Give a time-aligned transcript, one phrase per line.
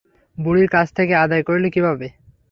[0.37, 2.07] বুড়ির কাছ থেকে আদায় করলে কীভাবে?